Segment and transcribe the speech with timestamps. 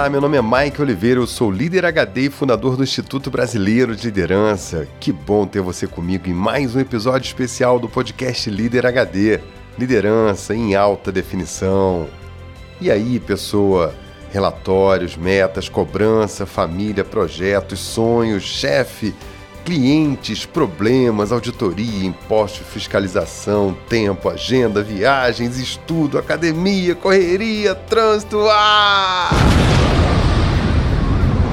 [0.00, 3.94] Olá, meu nome é Mike Oliveira, eu sou líder HD e fundador do Instituto Brasileiro
[3.94, 4.88] de Liderança.
[4.98, 9.40] Que bom ter você comigo em mais um episódio especial do podcast Líder HD.
[9.78, 12.08] Liderança em alta definição.
[12.80, 13.94] E aí, pessoa?
[14.32, 19.14] Relatórios, metas, cobrança, família, projetos, sonhos, chefe,
[19.64, 28.38] clientes, problemas, auditoria, imposto, fiscalização, tempo, agenda, viagens, estudo, academia, correria, trânsito.
[28.48, 29.30] Ah!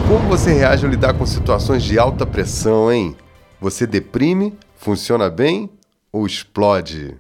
[0.08, 3.16] Como você reage ao lidar com situações de alta pressão, hein?
[3.60, 5.70] Você deprime, funciona bem
[6.12, 7.18] ou explode?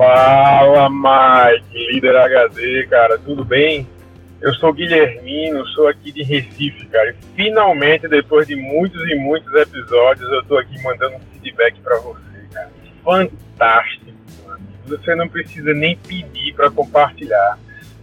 [0.00, 3.86] Fala, Mike, líder HD, cara, tudo bem?
[4.40, 7.10] Eu sou Guilhermino, sou aqui de Recife, cara.
[7.10, 11.98] E finalmente, depois de muitos e muitos episódios, eu tô aqui mandando um feedback para
[11.98, 12.70] você, cara.
[13.04, 14.06] Fantástico,
[14.46, 14.60] mano.
[14.86, 17.58] Você não precisa nem pedir para compartilhar.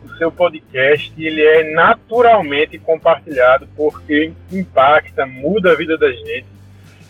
[0.05, 6.45] O seu podcast, ele é naturalmente compartilhado porque impacta, muda a vida da gente.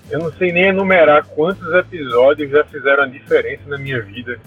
[0.10, 4.40] Eu não sei nem enumerar quantos episódios já fizeram a diferença na minha vida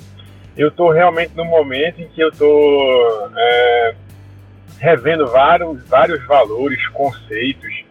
[0.56, 3.94] eu estou realmente no momento em que eu estou é,
[4.78, 7.84] revendo vários, vários valores, conceitos,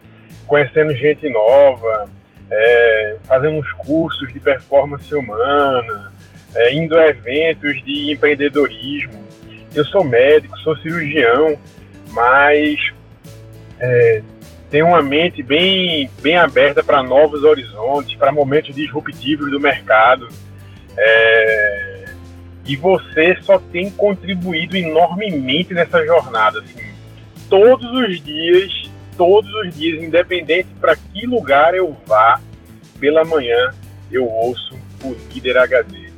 [0.46, 2.10] conhecendo gente nova,
[2.52, 6.12] é, fazendo uns cursos de performance humana,
[6.56, 9.24] é, indo a eventos de empreendedorismo.
[9.74, 11.58] Eu sou médico, sou cirurgião,
[12.12, 12.92] mas
[13.80, 14.22] é,
[14.70, 20.28] tenho uma mente bem, bem aberta para novos horizontes, para momentos disruptivos do mercado.
[20.98, 21.89] É,
[22.70, 26.60] e você só tem contribuído enormemente nessa jornada.
[26.60, 26.94] Assim,
[27.50, 32.40] todos os dias, todos os dias, independente para que lugar eu vá,
[33.00, 33.74] pela manhã
[34.12, 36.12] eu ouço o líder HD.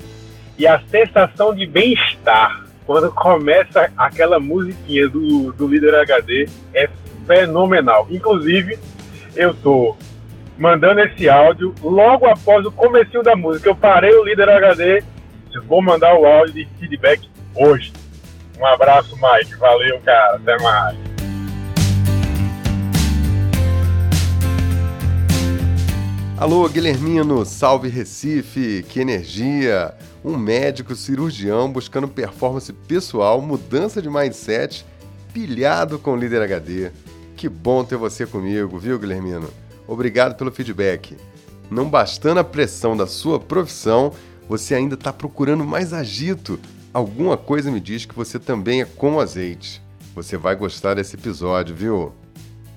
[0.58, 6.90] E a sensação de bem-estar quando começa aquela musiquinha do, do líder HD é
[7.26, 8.08] fenomenal.
[8.12, 8.78] Inclusive,
[9.38, 9.96] eu tô
[10.58, 13.70] mandando esse áudio logo após o começo da música.
[13.70, 15.02] Eu parei o líder HD
[15.60, 17.94] Vou mandar o áudio de feedback hoje.
[18.60, 19.56] Um abraço, Mike.
[19.56, 20.36] Valeu, cara.
[20.36, 21.12] Até mais.
[26.42, 29.94] Alô, Guilhermino, salve Recife, que energia!
[30.26, 34.84] Um médico cirurgião buscando performance pessoal, mudança de mindset,
[35.32, 36.92] pilhado com o líder HD.
[37.38, 39.52] Que bom ter você comigo, viu, Guilhermino?
[39.88, 41.16] Obrigado pelo feedback.
[41.70, 44.12] Não bastando a pressão da sua profissão,
[44.52, 46.60] você ainda está procurando mais agito,
[46.94, 49.82] alguma coisa me diz que você também é com azeite.
[50.14, 52.12] Você vai gostar desse episódio, viu?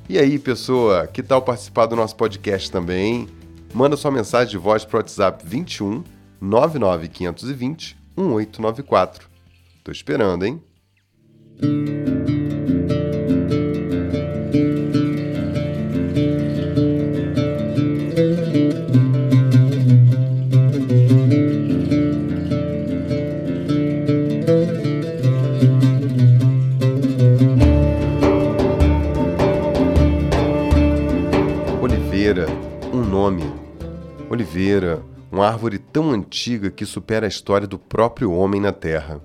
[0.08, 3.28] E aí, pessoa, que tal participar do nosso podcast também?
[3.74, 6.04] Manda sua mensagem de voz para o WhatsApp 21
[6.40, 9.28] 99520 1894.
[9.82, 10.62] Tô esperando, hein?
[36.24, 39.20] Antiga que supera a história do próprio homem na Terra.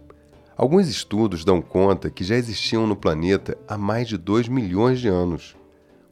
[0.55, 5.07] Alguns estudos dão conta que já existiam no planeta há mais de 2 milhões de
[5.07, 5.55] anos.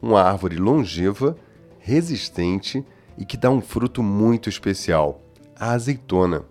[0.01, 1.35] Uma árvore longeva,
[1.79, 2.85] resistente
[3.17, 5.21] e que dá um fruto muito especial,
[5.59, 6.45] a azeitona.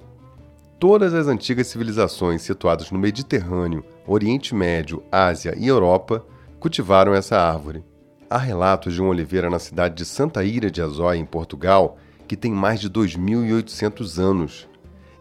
[0.78, 6.22] Todas as antigas civilizações situadas no Mediterrâneo, Oriente Médio, Ásia e Europa
[6.60, 7.82] cultivaram essa árvore.
[8.28, 11.96] Há relatos de uma oliveira na cidade de Santa Ira de Azóia, em Portugal,
[12.26, 14.68] que tem mais de 2.800 anos.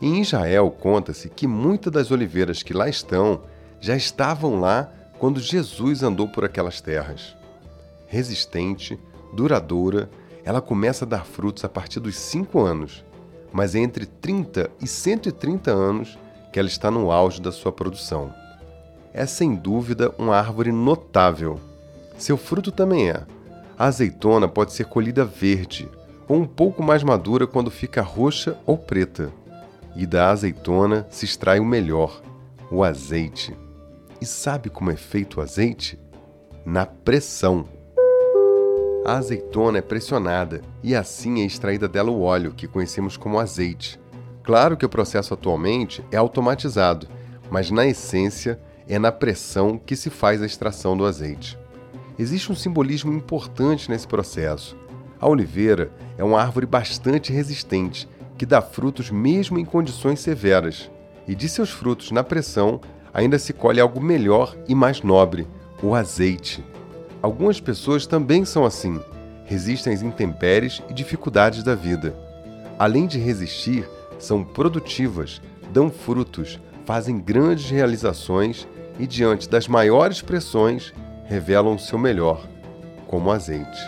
[0.01, 3.41] Em Israel, conta-se que muitas das oliveiras que lá estão
[3.79, 7.35] já estavam lá quando Jesus andou por aquelas terras.
[8.07, 8.99] Resistente,
[9.33, 10.09] duradoura,
[10.43, 13.03] ela começa a dar frutos a partir dos 5 anos,
[13.51, 16.17] mas é entre 30 e 130 anos
[16.51, 18.33] que ela está no auge da sua produção.
[19.13, 21.59] É sem dúvida uma árvore notável.
[22.17, 23.25] Seu fruto também é.
[23.77, 25.89] A azeitona pode ser colhida verde,
[26.27, 29.31] ou um pouco mais madura quando fica roxa ou preta.
[29.95, 32.21] E da azeitona se extrai o melhor,
[32.69, 33.55] o azeite.
[34.19, 35.99] E sabe como é feito o azeite?
[36.65, 37.65] Na pressão.
[39.05, 43.99] A azeitona é pressionada e assim é extraída dela o óleo, que conhecemos como azeite.
[44.43, 47.07] Claro que o processo atualmente é automatizado,
[47.51, 51.57] mas na essência é na pressão que se faz a extração do azeite.
[52.17, 54.75] Existe um simbolismo importante nesse processo
[55.19, 58.07] A oliveira é uma árvore bastante resistente
[58.37, 60.91] que dá frutos mesmo em condições severas.
[61.27, 62.79] E de seus frutos na pressão
[63.13, 65.47] ainda se colhe algo melhor e mais nobre,
[65.81, 66.63] o azeite.
[67.21, 68.99] Algumas pessoas também são assim,
[69.45, 72.15] resistem às intempéries e dificuldades da vida.
[72.77, 73.87] Além de resistir,
[74.19, 75.41] são produtivas,
[75.71, 78.67] dão frutos, fazem grandes realizações
[78.99, 80.93] e, diante das maiores pressões,
[81.25, 82.45] revelam o seu melhor,
[83.07, 83.79] como azeite.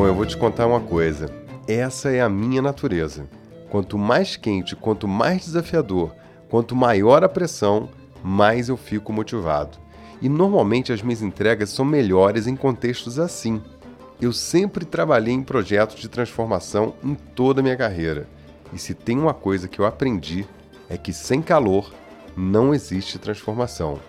[0.00, 1.28] Bom, eu vou te contar uma coisa.
[1.68, 3.28] Essa é a minha natureza.
[3.68, 6.14] Quanto mais quente, quanto mais desafiador,
[6.48, 7.90] quanto maior a pressão,
[8.24, 9.76] mais eu fico motivado.
[10.22, 13.60] E normalmente as minhas entregas são melhores em contextos assim.
[14.18, 18.26] Eu sempre trabalhei em projetos de transformação em toda a minha carreira.
[18.72, 20.46] E se tem uma coisa que eu aprendi
[20.88, 21.92] é que sem calor
[22.34, 24.00] não existe transformação.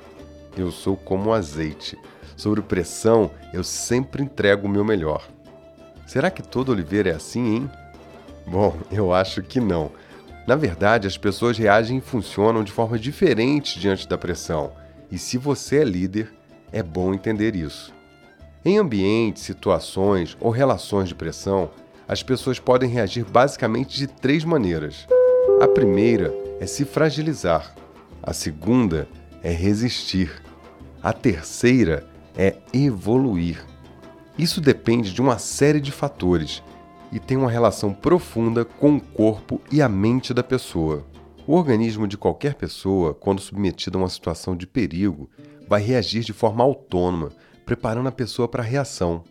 [0.55, 1.99] Eu sou como azeite.
[2.37, 5.27] Sobre pressão, eu sempre entrego o meu melhor.
[6.11, 7.71] Será que todo oliveira é assim, hein?
[8.45, 9.89] Bom, eu acho que não.
[10.45, 14.73] Na verdade, as pessoas reagem e funcionam de forma diferente diante da pressão.
[15.09, 16.29] E se você é líder,
[16.69, 17.93] é bom entender isso.
[18.65, 21.71] Em ambientes, situações ou relações de pressão,
[22.05, 25.07] as pessoas podem reagir basicamente de três maneiras.
[25.61, 27.73] A primeira é se fragilizar,
[28.21, 29.07] a segunda
[29.41, 30.41] é resistir,
[31.01, 32.05] a terceira
[32.35, 33.70] é evoluir.
[34.37, 36.63] Isso depende de uma série de fatores
[37.11, 41.05] e tem uma relação profunda com o corpo e a mente da pessoa.
[41.45, 45.29] O organismo de qualquer pessoa, quando submetido a uma situação de perigo,
[45.67, 47.29] vai reagir de forma autônoma,
[47.65, 49.23] preparando a pessoa para a reação.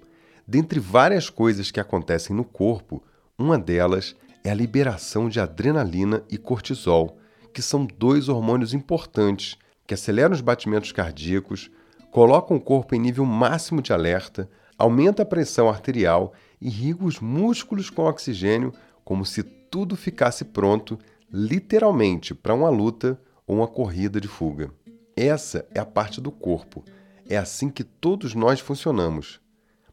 [0.47, 3.03] Dentre várias coisas que acontecem no corpo,
[3.39, 4.15] uma delas
[4.45, 7.17] é a liberação de adrenalina e cortisol,
[7.55, 9.57] que são dois hormônios importantes
[9.87, 11.71] que aceleram os batimentos cardíacos,
[12.11, 14.49] colocam o corpo em nível máximo de alerta,
[14.81, 18.73] aumenta a pressão arterial irriga os músculos com oxigênio
[19.05, 20.99] como se tudo ficasse pronto
[21.31, 24.71] literalmente para uma luta ou uma corrida de fuga.
[25.15, 26.83] Essa é a parte do corpo.
[27.29, 29.39] É assim que todos nós funcionamos.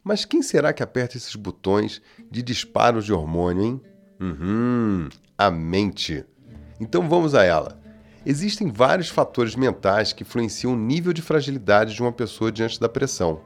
[0.02, 2.00] Mas quem será que aperta esses botões
[2.30, 3.80] de disparos de hormônio, hein?
[4.18, 6.24] Uhum, a mente.
[6.80, 7.78] Então vamos a ela.
[8.24, 12.88] Existem vários fatores mentais que influenciam o nível de fragilidade de uma pessoa diante da
[12.88, 13.42] pressão.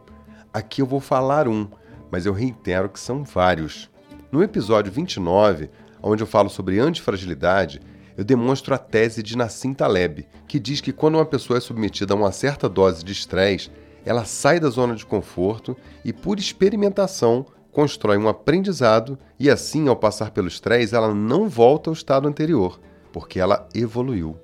[0.52, 1.66] Aqui eu vou falar um,
[2.10, 3.90] mas eu reitero que são vários.
[4.30, 5.70] No episódio 29,
[6.02, 7.80] onde eu falo sobre antifragilidade,
[8.18, 12.12] eu demonstro a tese de Nassim Taleb, que diz que quando uma pessoa é submetida
[12.12, 13.70] a uma certa dose de estresse,
[14.04, 19.96] ela sai da zona de conforto e, por experimentação, constrói um aprendizado e, assim, ao
[19.96, 22.78] passar pelo estresse, ela não volta ao estado anterior,
[23.10, 24.36] porque ela evoluiu.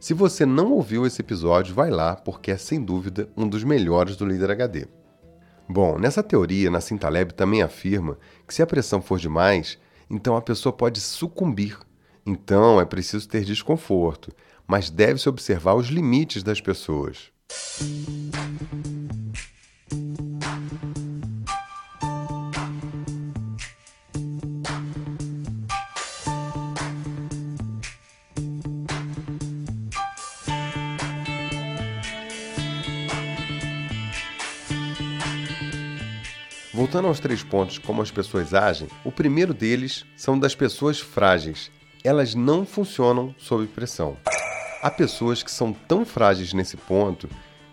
[0.00, 4.16] Se você não ouviu esse episódio, vai lá, porque é sem dúvida um dos melhores
[4.16, 4.86] do Líder HD.
[5.68, 9.78] Bom, nessa teoria, Nassim Taleb também afirma que se a pressão for demais,
[10.08, 11.78] então a pessoa pode sucumbir.
[12.24, 14.32] Então é preciso ter desconforto,
[14.66, 17.30] mas deve-se observar os limites das pessoas.
[36.88, 41.70] Voltando aos três pontos como as pessoas agem, o primeiro deles são das pessoas frágeis.
[42.02, 44.16] Elas não funcionam sob pressão.
[44.80, 47.28] Há pessoas que são tão frágeis nesse ponto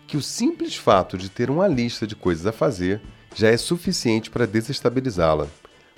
[0.06, 3.00] que o simples fato de ter uma lista de coisas a fazer
[3.34, 5.46] já é suficiente para desestabilizá-la.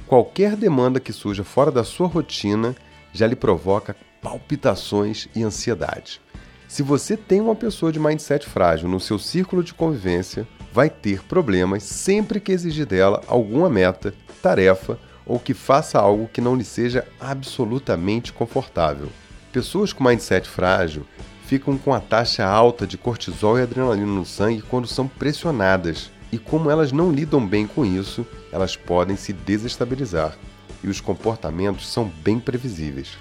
[0.06, 2.76] Qualquer demanda que surja fora da sua rotina
[3.12, 6.20] já lhe provoca palpitações e ansiedade.
[6.68, 11.22] Se você tem uma pessoa de mindset frágil no seu círculo de convivência, vai ter
[11.24, 16.64] problemas sempre que exigir dela alguma meta, tarefa ou que faça algo que não lhe
[16.64, 19.08] seja absolutamente confortável.
[19.52, 21.04] Pessoas com mindset frágil
[21.44, 26.38] ficam com a taxa alta de cortisol e adrenalina no sangue quando são pressionadas, e
[26.38, 30.36] como elas não lidam bem com isso, elas podem se desestabilizar,
[30.84, 33.16] e os comportamentos são bem previsíveis.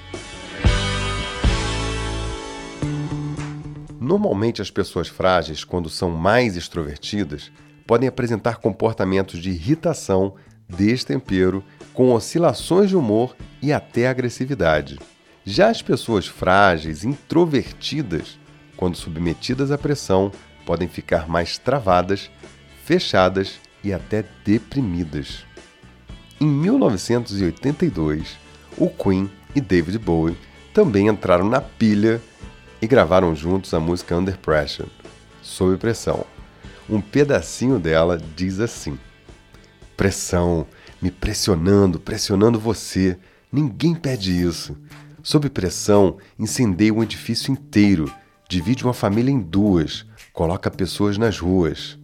[4.07, 7.51] Normalmente, as pessoas frágeis, quando são mais extrovertidas,
[7.85, 10.35] podem apresentar comportamentos de irritação,
[10.65, 11.61] destempero,
[11.93, 14.97] com oscilações de humor e até agressividade.
[15.43, 18.39] Já as pessoas frágeis, introvertidas,
[18.77, 20.31] quando submetidas à pressão,
[20.65, 22.31] podem ficar mais travadas,
[22.85, 25.43] fechadas e até deprimidas.
[26.39, 28.37] Em 1982,
[28.77, 30.37] o Queen e David Bowie
[30.73, 32.21] também entraram na pilha
[32.81, 34.89] e gravaram juntos a música Under Pressure.
[35.41, 36.25] sob pressão.
[36.89, 38.97] Um pedacinho dela diz assim:
[39.95, 40.67] Pressão,
[41.01, 43.17] me pressionando, pressionando você.
[43.51, 44.77] Ninguém pede isso.
[45.23, 48.11] Sob pressão, incendeia um edifício inteiro,
[48.47, 51.97] divide uma família em duas, coloca pessoas nas ruas.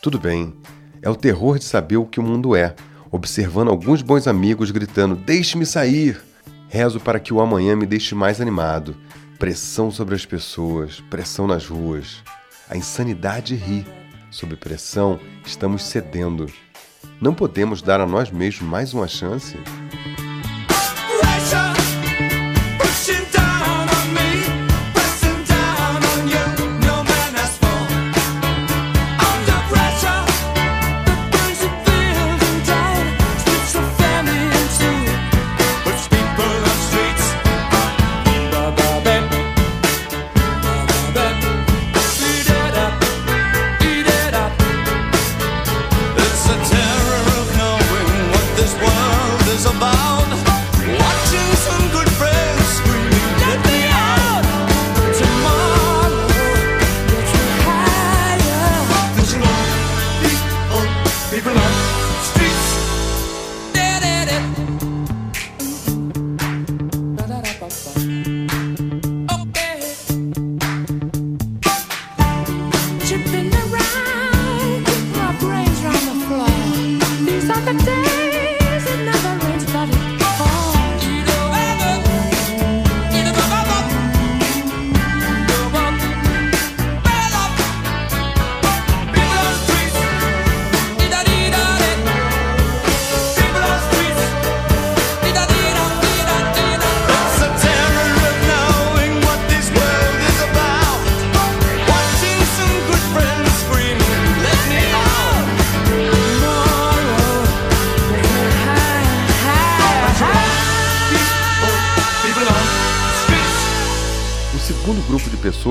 [0.00, 0.54] Tudo bem,
[1.02, 2.74] é o terror de saber o que o mundo é,
[3.10, 6.20] observando alguns bons amigos gritando: Deixe-me sair!
[6.68, 8.96] Rezo para que o amanhã me deixe mais animado.
[9.38, 12.22] Pressão sobre as pessoas, pressão nas ruas.
[12.70, 13.86] A insanidade ri.
[14.30, 16.46] Sob pressão, estamos cedendo.
[17.20, 19.56] Não podemos dar a nós mesmos mais uma chance?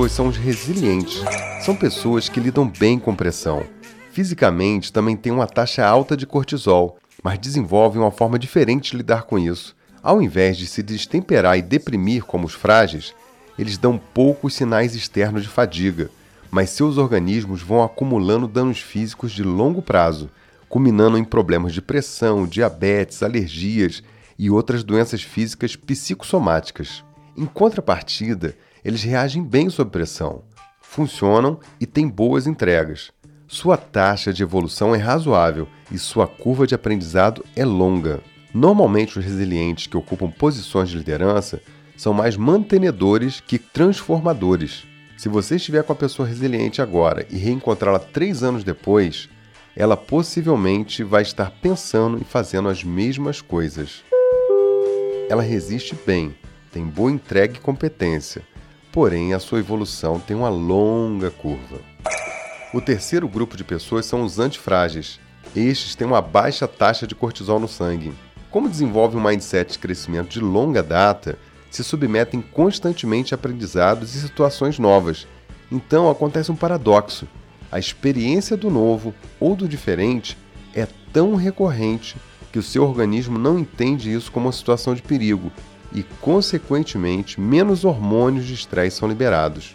[0.06, 1.24] Pessoas são os resilientes.
[1.62, 3.64] São pessoas que lidam bem com pressão.
[4.12, 9.24] Fisicamente, também têm uma taxa alta de cortisol, mas desenvolvem uma forma diferente de lidar
[9.24, 9.76] com isso.
[10.04, 13.16] Ao invés de se destemperar e deprimir como os frágeis,
[13.58, 16.12] eles dão poucos sinais externos de fadiga,
[16.52, 20.30] mas seus organismos vão acumulando danos físicos de longo prazo,
[20.70, 24.04] culminando em problemas de pressão, diabetes, alergias
[24.38, 27.04] e outras doenças físicas psicossomáticas.
[27.36, 28.56] Em contrapartida,
[28.86, 30.44] eles reagem bem sob pressão,
[30.80, 33.12] funcionam e têm boas entregas.
[33.48, 38.22] Sua taxa de evolução é razoável e sua curva de aprendizado é longa.
[38.54, 41.60] Normalmente, os resilientes que ocupam posições de liderança
[41.98, 44.86] são mais mantenedores que transformadores.
[45.18, 49.28] Se você estiver com a pessoa resiliente agora e reencontrá-la três anos depois,
[49.76, 54.04] ela possivelmente vai estar pensando e fazendo as mesmas coisas.
[55.28, 56.36] Ela resiste bem,
[56.72, 58.44] tem boa entrega e competência,
[58.96, 61.82] porém a sua evolução tem uma longa curva.
[62.74, 65.20] O terceiro grupo de pessoas são os antifrágeis.
[65.54, 68.14] Estes têm uma baixa taxa de cortisol no sangue.
[68.50, 71.38] Como desenvolvem um mindset de crescimento de longa data,
[71.70, 75.28] se submetem constantemente a aprendizados e situações novas.
[75.70, 77.28] Então acontece um paradoxo.
[77.70, 80.38] A experiência do novo ou do diferente
[80.74, 82.16] é tão recorrente
[82.50, 85.52] que o seu organismo não entende isso como uma situação de perigo
[85.96, 89.74] e, consequentemente, menos hormônios de estresse são liberados.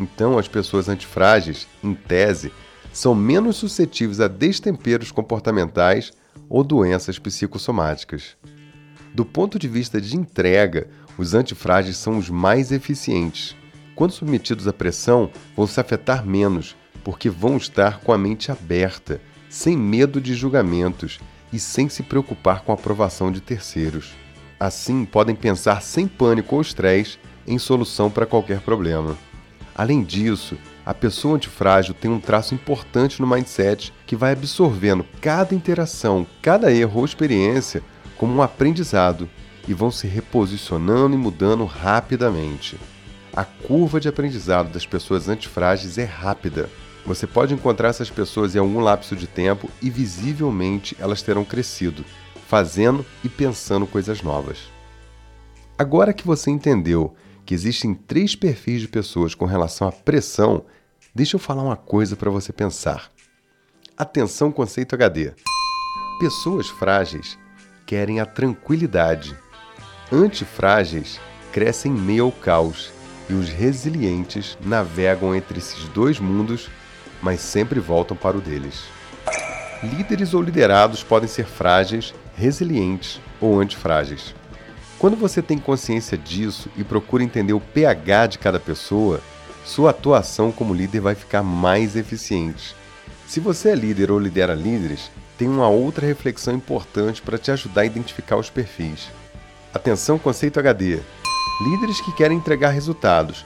[0.00, 2.52] Então, as pessoas antifrágeis, em tese,
[2.92, 6.12] são menos suscetíveis a destemperos comportamentais
[6.48, 8.36] ou doenças psicossomáticas.
[9.12, 10.88] Do ponto de vista de entrega,
[11.18, 13.56] os antifrágeis são os mais eficientes.
[13.96, 19.20] Quando submetidos à pressão, vão se afetar menos, porque vão estar com a mente aberta,
[19.48, 21.18] sem medo de julgamentos
[21.52, 24.14] e sem se preocupar com a aprovação de terceiros.
[24.58, 29.16] Assim, podem pensar sem pânico ou estresse em solução para qualquer problema.
[29.74, 35.54] Além disso, a pessoa antifrágil tem um traço importante no mindset que vai absorvendo cada
[35.54, 37.82] interação, cada erro ou experiência
[38.16, 39.28] como um aprendizado
[39.68, 42.76] e vão se reposicionando e mudando rapidamente.
[43.32, 46.68] A curva de aprendizado das pessoas antifrágeis é rápida.
[47.06, 52.04] Você pode encontrar essas pessoas em algum lapso de tempo e visivelmente elas terão crescido,
[52.48, 54.56] fazendo e pensando coisas novas.
[55.78, 57.14] Agora que você entendeu
[57.44, 60.64] que existem três perfis de pessoas com relação à pressão,
[61.14, 63.10] deixa eu falar uma coisa para você pensar.
[63.98, 65.32] Atenção, conceito HD.
[66.18, 67.38] Pessoas frágeis
[67.86, 69.36] querem a tranquilidade.
[70.10, 71.20] Antifrágeis
[71.52, 72.90] crescem em meio ao caos
[73.28, 76.70] e os resilientes navegam entre esses dois mundos,
[77.20, 78.84] mas sempre voltam para o deles.
[79.82, 84.34] Líderes ou liderados podem ser frágeis, resilientes ou antifrágeis.
[84.98, 89.20] Quando você tem consciência disso e procura entender o pH de cada pessoa,
[89.64, 92.74] sua atuação como líder vai ficar mais eficiente.
[93.26, 97.82] Se você é líder ou lidera líderes, tem uma outra reflexão importante para te ajudar
[97.82, 99.08] a identificar os perfis.
[99.74, 101.00] Atenção, conceito HD.
[101.60, 103.44] Líderes que querem entregar resultados,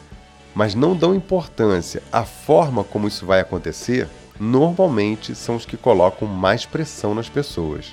[0.54, 4.08] mas não dão importância à forma como isso vai acontecer,
[4.38, 7.92] normalmente são os que colocam mais pressão nas pessoas.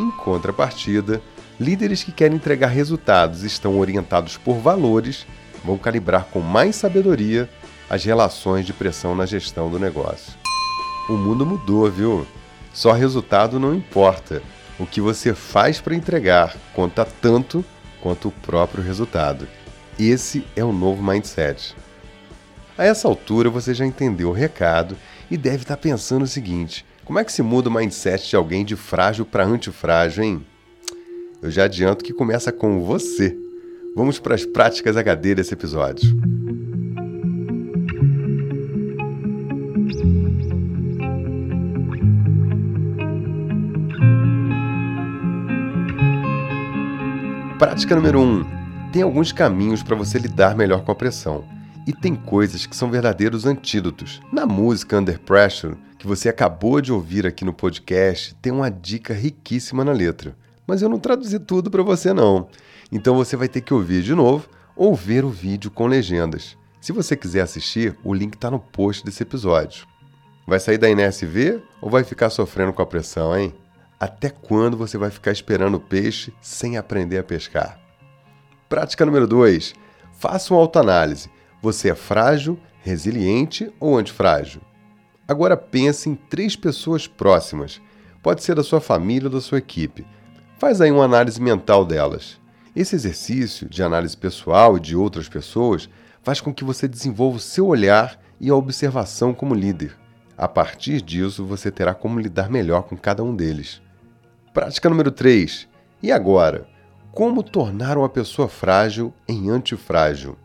[0.00, 1.20] Em contrapartida,
[1.60, 5.26] líderes que querem entregar resultados e estão orientados por valores
[5.62, 7.50] vão calibrar com mais sabedoria
[7.90, 10.32] as relações de pressão na gestão do negócio.
[11.06, 12.26] O mundo mudou, viu?
[12.72, 14.42] Só resultado não importa.
[14.78, 17.62] O que você faz para entregar conta tanto
[18.00, 19.46] quanto o próprio resultado.
[19.98, 21.76] Esse é o novo mindset.
[22.78, 24.96] A essa altura você já entendeu o recado
[25.30, 28.36] e deve estar tá pensando o seguinte: como é que se muda o mindset de
[28.36, 30.46] alguém de frágil para antifrágil, hein?
[31.42, 33.36] Eu já adianto que começa com você.
[33.96, 36.08] Vamos para as práticas HD desse episódio.
[47.58, 48.22] Prática número 1.
[48.22, 48.46] Um,
[48.92, 51.42] tem alguns caminhos para você lidar melhor com a pressão.
[51.88, 54.20] E tem coisas que são verdadeiros antídotos.
[54.32, 59.12] Na música Under Pressure, que você acabou de ouvir aqui no podcast, tem uma dica
[59.12, 60.34] riquíssima na letra.
[60.66, 62.48] Mas eu não traduzi tudo para você não.
[62.90, 66.56] Então você vai ter que ouvir de novo ou ver o vídeo com legendas.
[66.80, 69.86] Se você quiser assistir, o link está no post desse episódio.
[70.46, 73.54] Vai sair da NSV ou vai ficar sofrendo com a pressão, hein?
[74.00, 77.78] Até quando você vai ficar esperando o peixe sem aprender a pescar?
[78.70, 79.74] Prática número 2.
[80.14, 81.28] Faça uma autoanálise.
[81.60, 84.62] Você é frágil, resiliente ou antifrágil?
[85.30, 87.80] Agora pense em três pessoas próximas.
[88.20, 90.04] Pode ser da sua família ou da sua equipe.
[90.58, 92.40] Faz aí uma análise mental delas.
[92.74, 95.88] Esse exercício de análise pessoal e de outras pessoas
[96.20, 99.96] faz com que você desenvolva o seu olhar e a observação como líder.
[100.36, 103.80] A partir disso, você terá como lidar melhor com cada um deles.
[104.52, 105.68] Prática número 3.
[106.02, 106.66] E agora?
[107.12, 110.36] Como tornar uma pessoa frágil em antifrágil?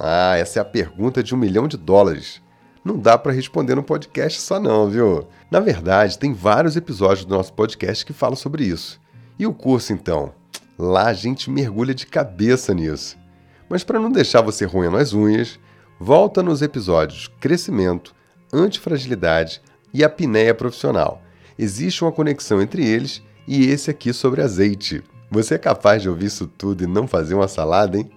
[0.00, 2.42] Ah, essa é a pergunta de um milhão de dólares.
[2.84, 5.26] Não dá para responder no podcast só não, viu?
[5.48, 9.00] Na verdade, tem vários episódios do nosso podcast que falam sobre isso.
[9.38, 10.32] E o curso então?
[10.76, 13.16] Lá a gente mergulha de cabeça nisso.
[13.68, 15.60] Mas para não deixar você roendo as unhas,
[15.98, 18.12] volta nos episódios Crescimento,
[18.52, 19.62] Antifragilidade
[19.94, 21.22] e Apneia Profissional.
[21.56, 25.04] Existe uma conexão entre eles e esse aqui sobre azeite.
[25.30, 28.10] Você é capaz de ouvir isso tudo e não fazer uma salada, hein?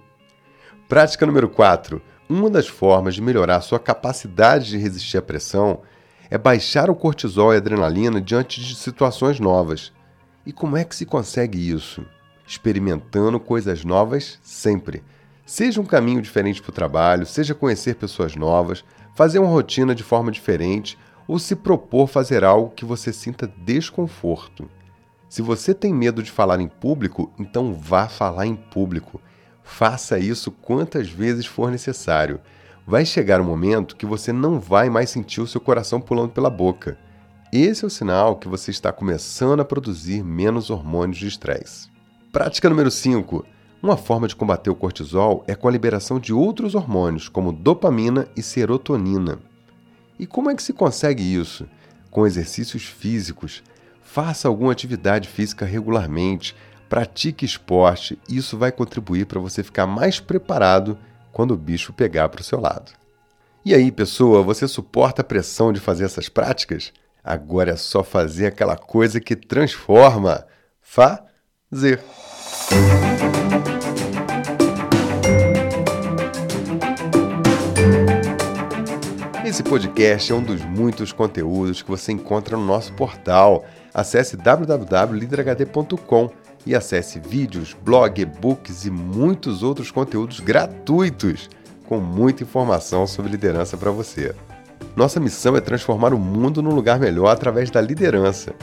[0.88, 2.02] Prática número 4.
[2.28, 5.82] Uma das formas de melhorar sua capacidade de resistir à pressão
[6.28, 9.92] é baixar o cortisol e adrenalina diante de situações novas.
[10.44, 12.04] E como é que se consegue isso?
[12.44, 15.04] Experimentando coisas novas sempre.
[15.44, 18.84] Seja um caminho diferente para o trabalho, seja conhecer pessoas novas,
[19.14, 24.68] fazer uma rotina de forma diferente ou se propor fazer algo que você sinta desconforto.
[25.28, 29.20] Se você tem medo de falar em público, então vá falar em público.
[29.66, 32.40] Faça isso quantas vezes for necessário.
[32.86, 36.48] Vai chegar um momento que você não vai mais sentir o seu coração pulando pela
[36.48, 36.96] boca.
[37.52, 41.90] Esse é o sinal que você está começando a produzir menos hormônios de estresse.
[42.32, 43.44] Prática número 5.
[43.82, 48.28] Uma forma de combater o cortisol é com a liberação de outros hormônios, como dopamina
[48.34, 49.38] e serotonina.
[50.18, 51.68] E como é que se consegue isso?
[52.10, 53.62] Com exercícios físicos,
[54.06, 56.56] Faça alguma atividade física regularmente,
[56.88, 60.98] pratique esporte, isso vai contribuir para você ficar mais preparado
[61.32, 62.92] quando o bicho pegar para o seu lado.
[63.64, 66.92] E aí, pessoa, você suporta a pressão de fazer essas práticas?
[67.22, 70.46] Agora é só fazer aquela coisa que transforma.
[70.80, 72.00] Fazer.
[79.44, 86.45] Esse podcast é um dos muitos conteúdos que você encontra no nosso portal acesse www.liderhd.com
[86.66, 91.48] e acesse vídeos, blog, e-books e muitos outros conteúdos gratuitos
[91.86, 94.34] com muita informação sobre liderança para você.
[94.96, 98.54] Nossa missão é transformar o mundo num lugar melhor através da liderança.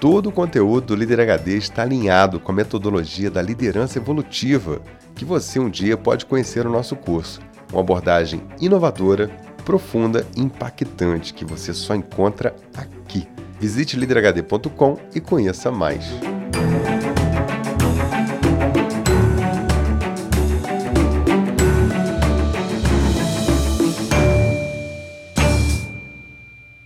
[0.00, 4.82] Todo o conteúdo do Líder HD está alinhado com a metodologia da liderança evolutiva,
[5.14, 7.40] que você um dia pode conhecer no nosso curso.
[7.72, 9.28] Uma abordagem inovadora,
[9.64, 13.26] profunda e impactante que você só encontra aqui.
[13.58, 16.04] Visite liderhd.com e conheça mais.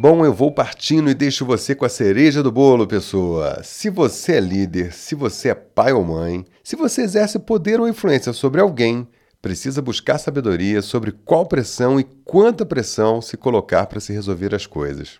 [0.01, 3.65] Bom, eu vou partindo e deixo você com a cereja do bolo, pessoa.
[3.65, 7.89] Se você é líder, se você é pai ou mãe, se você exerce poder ou
[7.89, 9.09] influência sobre alguém,
[9.43, 14.69] precisa buscar sabedoria sobre qual pressão e quanta pressão se colocar para se resolver as
[14.69, 15.19] coisas.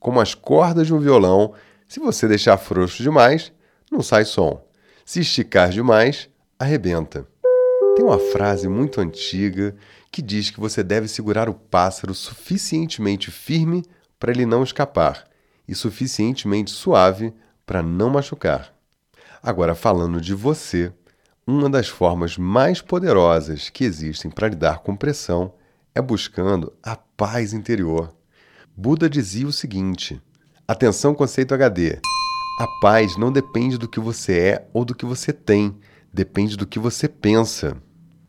[0.00, 1.52] Como as cordas de um violão,
[1.86, 3.52] se você deixar frouxo demais,
[3.92, 4.64] não sai som.
[5.04, 7.26] Se esticar demais, arrebenta.
[7.94, 9.76] Tem uma frase muito antiga
[10.10, 13.84] que diz que você deve segurar o pássaro suficientemente firme
[14.18, 15.24] para ele não escapar
[15.66, 17.32] e suficientemente suave
[17.64, 18.74] para não machucar.
[19.42, 20.92] Agora, falando de você,
[21.46, 25.54] uma das formas mais poderosas que existem para lidar com pressão
[25.94, 28.14] é buscando a paz interior.
[28.76, 30.20] Buda dizia o seguinte:
[30.66, 31.98] atenção, conceito HD.
[32.60, 35.78] A paz não depende do que você é ou do que você tem,
[36.12, 37.76] depende do que você pensa.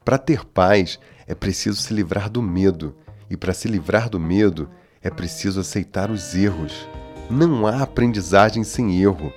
[0.05, 2.95] Para ter paz, é preciso se livrar do medo,
[3.29, 4.69] e para se livrar do medo,
[5.03, 6.87] é preciso aceitar os erros.
[7.29, 9.31] Não há aprendizagem sem erro.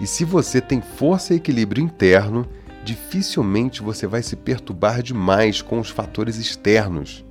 [0.00, 2.46] E se você tem força e equilíbrio interno,
[2.84, 7.24] dificilmente você vai se perturbar demais com os fatores externos.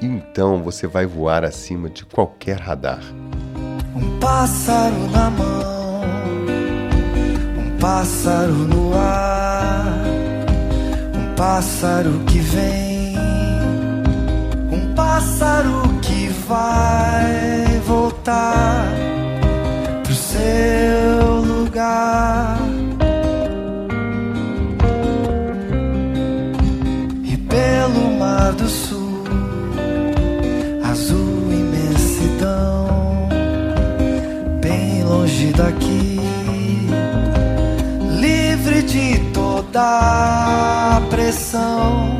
[0.00, 3.02] E então você vai voar acima de qualquer radar.
[3.94, 6.02] Um pássaro na mão,
[7.58, 9.68] um pássaro no ar
[11.38, 13.14] pássaro que vem,
[14.72, 15.87] um pássaro
[16.48, 18.86] vai voltar
[20.02, 22.58] pro seu lugar.
[27.24, 29.24] E pelo mar do sul,
[30.90, 33.28] azul imensidão,
[34.62, 36.18] bem longe daqui,
[38.20, 42.17] livre de toda pressão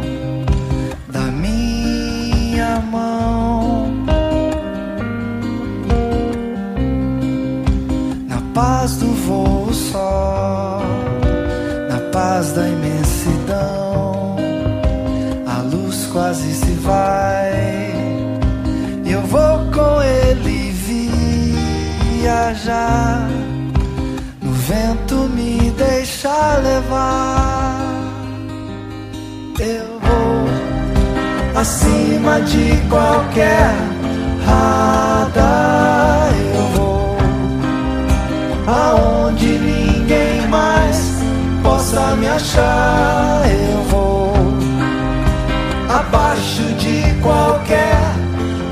[9.29, 10.81] voo só,
[11.91, 14.37] na paz da imensidão,
[15.47, 17.93] a luz quase se vai.
[19.05, 20.73] Eu vou com ele
[22.23, 23.29] viajar.
[24.41, 27.81] No vento me deixa levar.
[29.61, 33.75] Eu vou acima de qualquer
[34.47, 35.78] radar.
[39.39, 41.21] Aonde ninguém mais
[41.63, 43.43] possa me achar.
[43.49, 44.33] Eu vou
[45.89, 47.97] abaixo de qualquer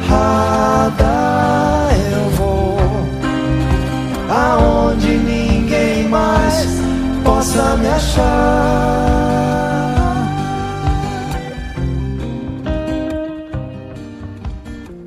[0.09, 1.90] radar.
[2.11, 2.79] Eu vou
[4.29, 6.66] aonde ninguém mais
[7.22, 9.07] possa me achar.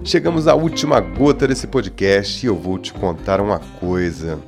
[0.05, 4.39] Chegamos à última gota desse podcast e eu vou te contar uma coisa.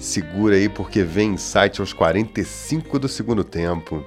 [0.00, 4.02] Segura aí porque vem insight aos 45 do segundo tempo.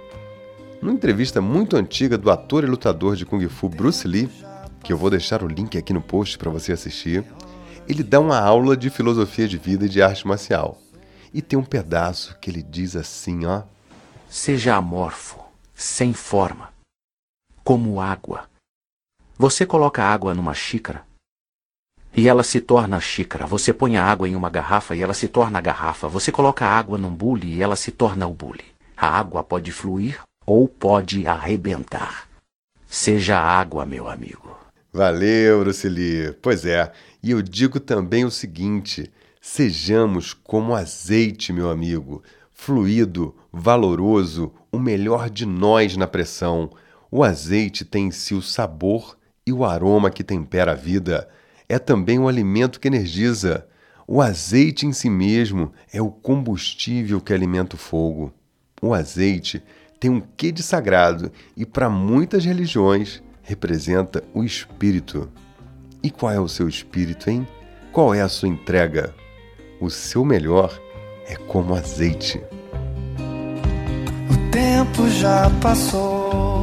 [0.81, 4.29] Numa entrevista muito antiga do ator e lutador de Kung Fu Bruce Lee,
[4.83, 7.23] que eu vou deixar o link aqui no post para você assistir,
[7.87, 10.81] ele dá uma aula de filosofia de vida e de arte marcial.
[11.31, 13.61] E tem um pedaço que ele diz assim, ó:
[14.27, 15.39] Seja amorfo,
[15.75, 16.73] sem forma,
[17.63, 18.51] como água
[19.37, 21.03] você coloca água numa xícara
[22.15, 23.45] e ela se torna xícara.
[23.47, 26.07] Você põe a água em uma garrafa e ela se torna garrafa.
[26.07, 28.63] Você coloca a água num bule e ela se torna o bule.
[28.95, 32.27] A água pode fluir ou pode arrebentar.
[32.85, 34.55] Seja água, meu amigo.
[34.91, 35.89] Valeu, Bruce
[36.39, 36.91] Pois é,
[37.23, 42.21] e eu digo também o seguinte: sejamos como azeite, meu amigo,
[42.53, 46.69] fluido, valoroso, o melhor de nós na pressão.
[47.09, 51.27] O azeite tem em si o sabor e o aroma que tempera a vida
[51.73, 53.65] é também o alimento que energiza.
[54.07, 58.33] O azeite em si mesmo é o combustível que alimenta o fogo.
[58.81, 59.63] O azeite
[59.99, 65.29] tem um quê de sagrado e, para muitas religiões, representa o espírito.
[66.01, 67.47] E qual é o seu espírito, hein?
[67.91, 69.13] Qual é a sua entrega?
[69.79, 70.79] O seu melhor
[71.27, 72.41] é como azeite.
[74.29, 76.53] O tempo já passou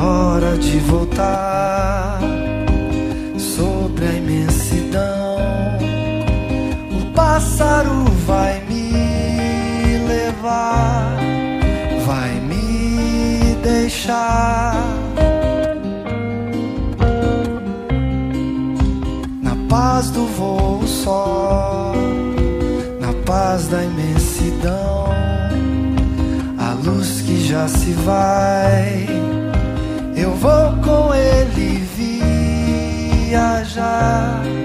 [0.00, 2.27] hora de voltar
[7.38, 11.16] pássaro vai me levar,
[12.04, 14.74] vai me deixar.
[19.40, 21.92] Na paz do voo só,
[23.00, 25.06] na paz da imensidão,
[26.58, 29.06] a luz que já se vai
[30.16, 31.86] eu vou com ele
[33.28, 34.57] viajar.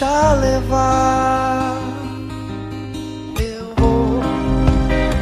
[0.00, 1.76] Deixar levar.
[3.38, 4.22] Eu vou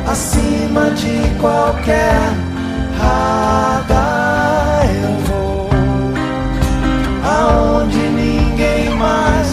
[0.07, 2.17] acima de qualquer
[2.97, 4.87] radar.
[5.03, 5.71] Eu vou
[7.25, 9.49] aonde ninguém mais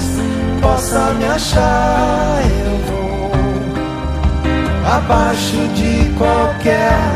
[0.61, 2.41] possa me achar.
[2.59, 3.31] Eu vou
[4.95, 7.14] abaixo de qualquer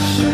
[0.00, 0.29] abaixo